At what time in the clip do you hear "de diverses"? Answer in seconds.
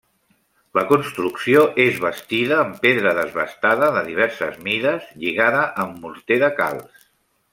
3.99-4.57